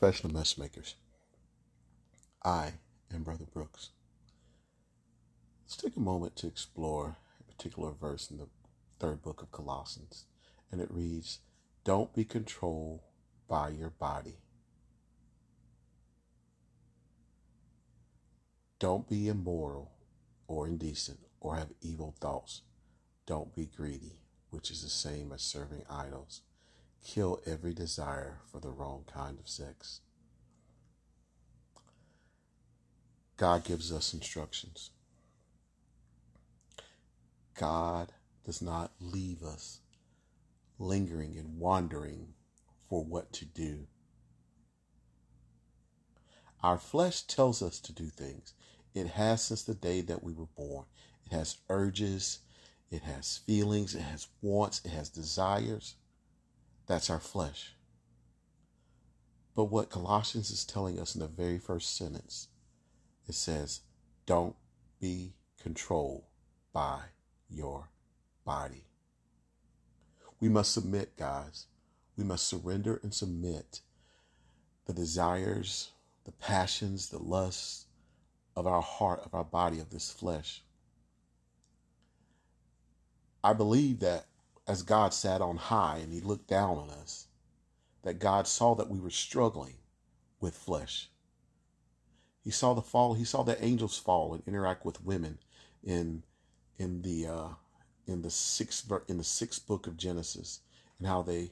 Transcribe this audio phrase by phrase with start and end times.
[0.00, 0.94] professional Mess Makers.
[2.42, 2.72] I
[3.12, 3.90] am Brother Brooks.
[5.62, 8.48] Let's take a moment to explore a particular verse in the
[8.98, 10.24] third book of Colossians.
[10.72, 11.40] And it reads,
[11.84, 13.00] Don't be controlled
[13.46, 14.38] by your body.
[18.78, 19.92] Don't be immoral
[20.48, 22.62] or indecent or have evil thoughts.
[23.26, 26.40] Don't be greedy, which is the same as serving idols.
[27.04, 30.00] Kill every desire for the wrong kind of sex.
[33.36, 34.90] God gives us instructions.
[37.58, 38.12] God
[38.44, 39.80] does not leave us
[40.78, 42.34] lingering and wandering
[42.88, 43.86] for what to do.
[46.62, 48.54] Our flesh tells us to do things.
[48.94, 50.84] It has since the day that we were born.
[51.24, 52.40] It has urges,
[52.90, 55.94] it has feelings, it has wants, it has desires.
[56.90, 57.76] That's our flesh.
[59.54, 62.48] But what Colossians is telling us in the very first sentence,
[63.28, 63.82] it says,
[64.26, 64.56] don't
[65.00, 66.24] be controlled
[66.72, 66.98] by
[67.48, 67.90] your
[68.44, 68.86] body.
[70.40, 71.66] We must submit, guys.
[72.16, 73.82] We must surrender and submit
[74.86, 75.92] the desires,
[76.24, 77.86] the passions, the lusts
[78.56, 80.64] of our heart, of our body, of this flesh.
[83.44, 84.26] I believe that
[84.70, 87.26] as God sat on high and he looked down on us,
[88.02, 89.74] that God saw that we were struggling
[90.40, 91.10] with flesh.
[92.44, 95.40] He saw the fall, he saw the angels fall and interact with women
[95.82, 96.22] in
[96.78, 97.48] in the uh
[98.06, 100.60] in the sixth in the sixth book of Genesis
[100.98, 101.50] and how they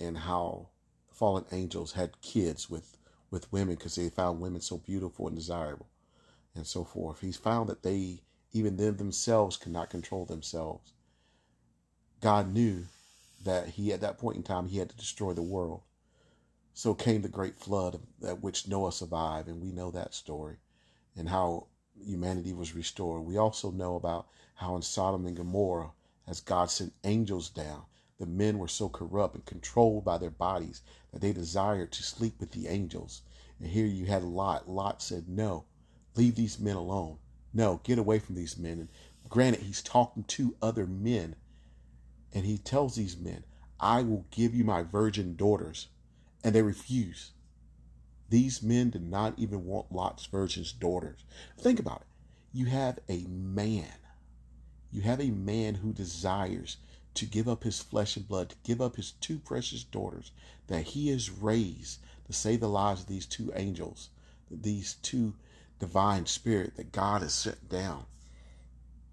[0.00, 0.70] and how
[1.12, 2.98] fallen angels had kids with
[3.30, 5.86] with women because they found women so beautiful and desirable
[6.56, 7.20] and so forth.
[7.20, 10.92] He's found that they even them themselves could not control themselves
[12.20, 12.86] God knew
[13.44, 15.82] that he, at that point in time, he had to destroy the world.
[16.74, 20.58] So came the great flood at which Noah survived, and we know that story
[21.16, 21.66] and how
[22.00, 23.22] humanity was restored.
[23.22, 25.92] We also know about how in Sodom and Gomorrah,
[26.26, 27.84] as God sent angels down,
[28.18, 32.40] the men were so corrupt and controlled by their bodies that they desired to sleep
[32.40, 33.22] with the angels.
[33.60, 34.68] And here you had Lot.
[34.68, 35.64] Lot said, No,
[36.16, 37.18] leave these men alone.
[37.54, 38.78] No, get away from these men.
[38.80, 38.88] And
[39.28, 41.36] granted, he's talking to other men
[42.32, 43.44] and he tells these men,
[43.80, 45.88] I will give you my virgin daughters.
[46.44, 47.32] And they refuse.
[48.28, 51.24] These men did not even want Lot's virgin daughters.
[51.58, 52.06] Think about it.
[52.52, 53.92] You have a man.
[54.92, 56.76] You have a man who desires
[57.14, 60.30] to give up his flesh and blood, to give up his two precious daughters
[60.68, 64.10] that he has raised to save the lives of these two angels,
[64.50, 65.34] these two
[65.78, 68.04] divine spirit that God has sent down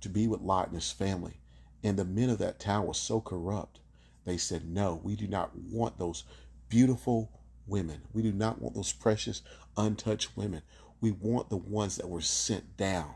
[0.00, 1.40] to be with Lot and his family.
[1.82, 3.80] And the men of that town were so corrupt,
[4.24, 6.24] they said, No, we do not want those
[6.68, 7.30] beautiful
[7.66, 8.02] women.
[8.12, 9.42] We do not want those precious,
[9.76, 10.62] untouched women.
[11.00, 13.14] We want the ones that were sent down.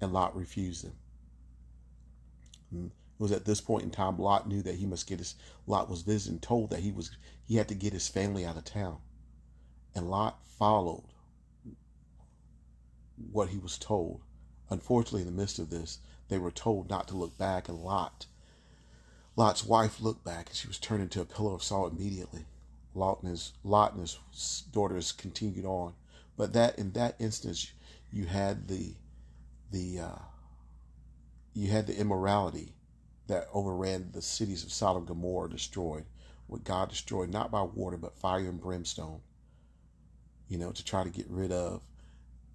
[0.00, 0.94] And Lot refused them.
[2.70, 2.86] Hmm.
[2.86, 5.88] It was at this point in time Lot knew that he must get his Lot
[5.88, 7.16] was visiting, told that he was
[7.46, 8.98] he had to get his family out of town.
[9.94, 11.04] And Lot followed
[13.30, 14.22] what he was told.
[14.70, 16.00] Unfortunately, in the midst of this,
[16.34, 18.26] they were told not to look back, and Lot,
[19.36, 22.44] Lot's wife looked back, and she was turned into a pillar of salt immediately.
[22.92, 25.94] Lot and his, Lot and his daughters continued on,
[26.36, 27.70] but that in that instance,
[28.10, 28.96] you had the
[29.70, 30.22] the uh,
[31.52, 32.72] you had the immorality
[33.28, 36.04] that overran the cities of Sodom and Gomorrah, destroyed
[36.48, 39.20] what God destroyed, not by water but fire and brimstone.
[40.48, 41.82] You know, to try to get rid of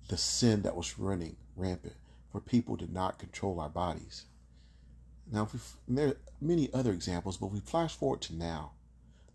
[0.10, 1.96] the sin that was running rampant
[2.32, 4.26] for people to not control our bodies.
[5.32, 5.48] Now,
[5.88, 8.72] there are many other examples, but we flash forward to now.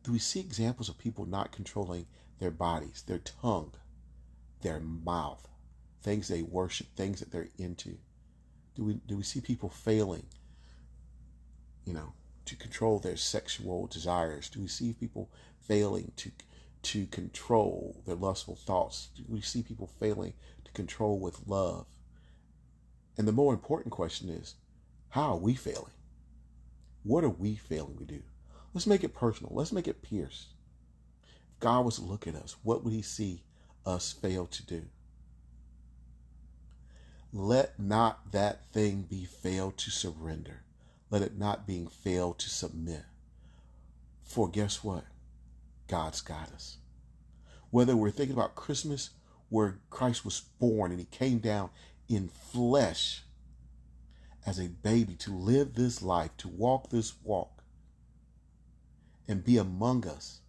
[0.03, 2.07] Do we see examples of people not controlling
[2.39, 3.73] their bodies, their tongue,
[4.61, 5.49] their mouth,
[6.03, 7.99] things they worship, things that they're into?
[8.75, 10.27] Do we do we see people failing,
[11.85, 12.13] you know,
[12.47, 14.51] to control their sexual desires?
[14.51, 15.31] Do we see people
[15.61, 16.33] failing to
[16.83, 19.09] to control their lustful thoughts?
[19.17, 21.87] Do we see people failing to control with love?
[23.17, 24.55] And the more important question is,
[25.11, 25.93] how are we failing?
[27.05, 28.23] What are we failing to do?
[28.73, 29.53] Let's make it personal.
[29.55, 30.49] Let's make it pierce.
[31.53, 33.43] If God was to look at us, what would he see
[33.87, 34.83] us fail to do?
[37.33, 40.63] Let not that thing be failed to surrender.
[41.11, 43.03] Let it not being failed to submit.
[44.23, 45.05] For guess what?
[45.87, 46.79] God's got us.
[47.71, 49.11] Whether we're thinking about Christmas,
[49.49, 51.71] where Christ was born and he came down
[52.09, 53.23] in flesh
[54.47, 57.63] as a baby to live this life, to walk this walk,
[59.27, 60.41] and be among us.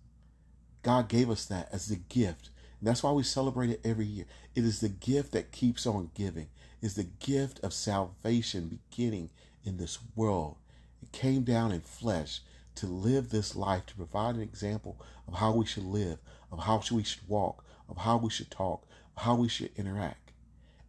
[0.83, 2.49] God gave us that as the gift.
[2.79, 4.25] And that's why we celebrate it every year.
[4.53, 6.47] It is the gift that keeps on giving.
[6.81, 9.31] It's the gift of salvation beginning
[9.63, 10.57] in this world.
[11.01, 12.41] It came down in flesh
[12.75, 16.19] to live this life, to provide an example of how we should live,
[16.51, 18.85] of how we should walk, of how we should talk,
[19.15, 20.24] of how we should interact.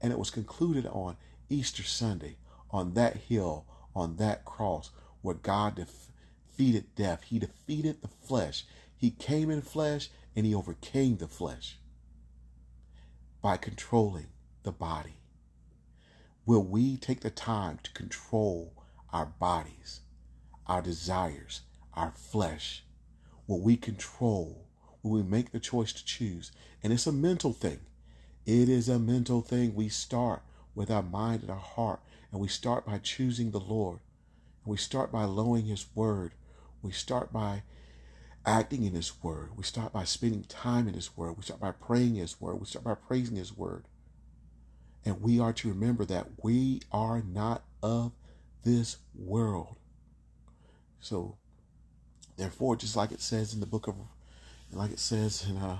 [0.01, 1.17] And it was concluded on
[1.49, 2.37] Easter Sunday,
[2.71, 4.91] on that hill, on that cross,
[5.23, 7.25] where God defeated death.
[7.25, 8.65] He defeated the flesh.
[8.97, 11.79] He came in flesh and he overcame the flesh
[13.41, 14.27] by controlling
[14.63, 15.21] the body.
[16.45, 18.73] Will we take the time to control
[19.13, 20.01] our bodies,
[20.67, 21.63] our desires,
[21.95, 22.85] our flesh?
[23.47, 24.67] Will we control?
[25.03, 26.53] Will we make the choice to choose?
[26.83, 27.81] And it's a mental thing.
[28.47, 29.75] It is a mental thing.
[29.75, 30.41] We start
[30.73, 32.01] with our mind and our heart,
[32.31, 33.99] and we start by choosing the Lord.
[34.65, 36.33] We start by lowering His word.
[36.81, 37.65] We start by
[38.45, 39.51] acting in His word.
[39.57, 41.37] We start by spending time in His word.
[41.37, 42.61] We start by praying His word.
[42.61, 43.87] We start by praising His word.
[45.05, 48.13] And we are to remember that we are not of
[48.63, 49.77] this world.
[51.01, 51.37] So,
[52.37, 53.97] therefore, just like it says in the book of,
[54.71, 55.79] like it says in, uh,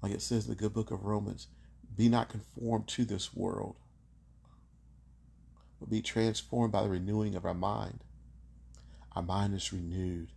[0.00, 1.48] like it says in the good book of Romans,
[1.96, 3.76] be not conformed to this world,
[5.78, 8.00] but be transformed by the renewing of our mind.
[9.14, 10.28] Our mind is renewed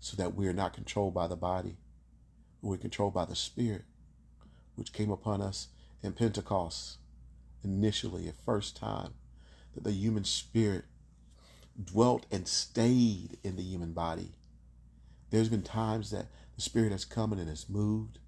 [0.00, 1.76] so that we are not controlled by the body,
[2.60, 3.84] but we're controlled by the Spirit,
[4.74, 5.68] which came upon us
[6.02, 6.98] in Pentecost
[7.66, 9.14] initially, at first time,
[9.74, 10.84] that the human spirit
[11.82, 14.32] dwelt and stayed in the human body.
[15.30, 18.18] There's been times that the spirit has come and it has moved.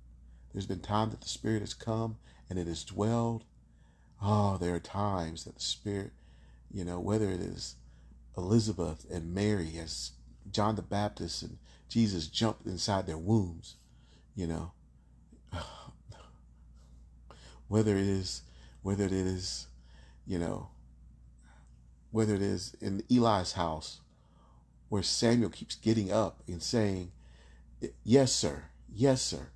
[0.53, 2.17] There's been times that the spirit has come
[2.49, 3.45] and it has dwelled.
[4.23, 6.13] Oh, there are times that the spirit,
[6.71, 7.77] you know, whether it is
[8.37, 10.13] Elizabeth and Mary as
[10.51, 11.59] John the Baptist and
[11.89, 13.77] Jesus jumped inside their wombs,
[14.35, 14.73] you know.
[17.69, 18.43] Whether it is
[18.83, 19.67] whether it is,
[20.27, 20.69] you know,
[22.11, 24.01] whether it is in Eli's house
[24.89, 27.13] where Samuel keeps getting up and saying,
[28.03, 29.49] Yes, sir, yes, sir.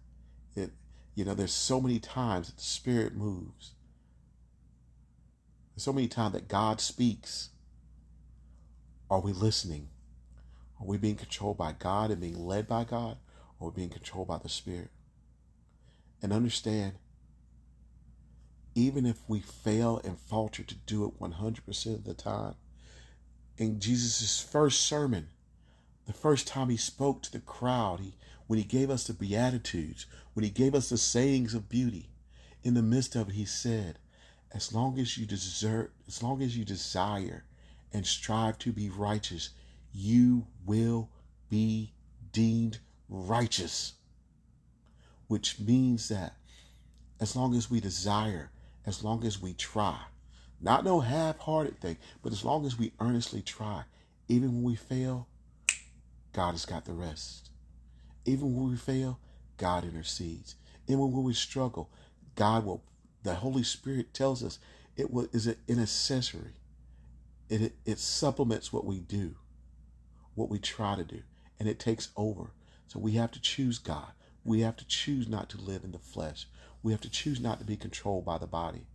[1.15, 3.73] You know, there's so many times that the Spirit moves.
[5.75, 7.51] There's so many times that God speaks.
[9.11, 9.89] Are we listening?
[10.81, 13.19] Are we being controlled by God and being led by God?
[13.61, 14.91] Or being controlled by the Spirit?
[16.23, 16.95] And understand
[18.75, 22.55] even if we fail and falter to do it 100% of the time.
[23.59, 25.29] In Jesus' first sermon,
[26.07, 28.15] the first time he spoke to the crowd, he,
[28.53, 30.05] when he gave us the Beatitudes,
[30.35, 32.11] when he gave us the sayings of beauty,
[32.63, 33.99] in the midst of it, he said,
[34.55, 37.47] as long as you desert, as long as you desire
[37.95, 39.49] and strive to be righteous,
[39.95, 41.09] you will
[41.49, 41.95] be
[42.31, 42.79] deemed
[43.09, 43.95] righteous.
[45.29, 46.35] Which means that
[47.21, 48.51] as long as we desire
[48.85, 49.97] as long as we try.
[50.61, 53.85] Not no half hearted thing, but as long as we earnestly try.
[54.29, 55.27] Even when we fail,
[56.35, 57.49] God has got the rest.
[58.25, 59.19] Even when we fail,
[59.57, 60.57] God intercedes.
[60.87, 61.91] Even when we struggle,
[62.35, 62.83] God will,
[63.23, 64.59] the Holy Spirit tells us
[64.97, 66.55] it is an accessory.
[67.49, 69.35] It, it, it supplements what we do,
[70.35, 71.23] what we try to do,
[71.59, 72.51] and it takes over.
[72.87, 74.13] So we have to choose God.
[74.45, 76.47] We have to choose not to live in the flesh.
[76.83, 78.87] We have to choose not to be controlled by the body.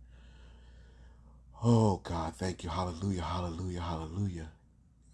[1.64, 2.70] Oh, God, thank you.
[2.70, 4.50] Hallelujah, hallelujah, hallelujah.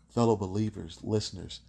[0.09, 1.61] Fellow believers, listeners,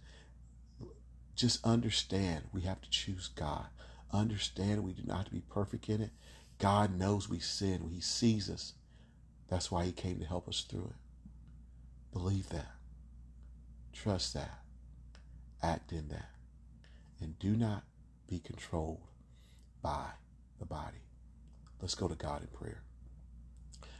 [1.36, 3.66] just understand we have to choose God.
[4.12, 6.10] Understand we do not have to be perfect in it.
[6.58, 7.90] God knows we sin.
[7.92, 8.72] He sees us.
[9.48, 10.96] That's why He came to help us through it.
[12.12, 12.72] Believe that.
[13.92, 14.60] Trust that.
[15.62, 16.30] Act in that.
[17.20, 17.84] And do not
[18.28, 19.00] be controlled
[19.82, 20.06] by
[20.58, 20.98] the body.
[21.80, 22.82] Let's go to God in prayer.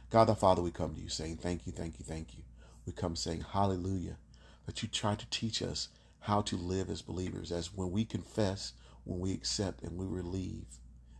[0.09, 2.43] God the Father, we come to you saying, Thank you, thank you, thank you.
[2.85, 4.17] We come saying, Hallelujah,
[4.65, 5.89] that you try to teach us
[6.21, 10.65] how to live as believers, as when we confess, when we accept, and we relieve,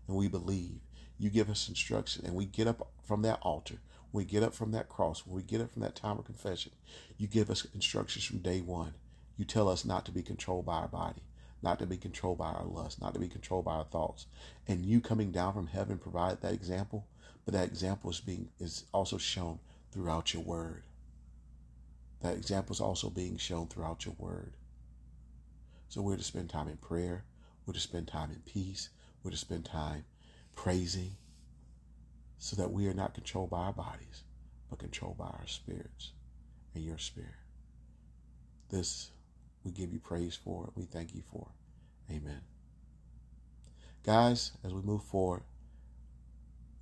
[0.07, 0.79] and we believe.
[1.17, 3.75] You give us instruction, and we get up from that altar.
[4.11, 6.25] When we get up from that cross, when we get up from that time of
[6.25, 6.71] confession,
[7.17, 8.93] you give us instructions from day one.
[9.37, 11.21] You tell us not to be controlled by our body
[11.61, 14.27] not to be controlled by our lust, not to be controlled by our thoughts.
[14.67, 17.07] And you coming down from heaven provide that example,
[17.45, 19.59] but that example is being is also shown
[19.91, 20.83] throughout your word.
[22.21, 24.53] That example is also being shown throughout your word.
[25.89, 27.23] So we're to spend time in prayer,
[27.65, 28.89] we're to spend time in peace,
[29.23, 30.05] we're to spend time
[30.55, 31.15] praising,
[32.37, 34.23] so that we are not controlled by our bodies,
[34.69, 36.11] but controlled by our spirits
[36.75, 37.31] and your spirit.
[38.69, 39.11] This
[39.63, 40.71] we give you praise for.
[40.75, 41.47] We thank you for.
[42.09, 42.41] Amen.
[44.03, 45.43] Guys, as we move forward,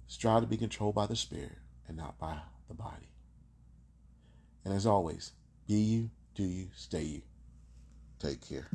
[0.07, 1.57] strive to be controlled by the Spirit
[1.87, 3.09] and not by the body.
[4.63, 5.31] And as always,
[5.67, 7.21] be you, do you, stay you.
[8.19, 8.69] Take care.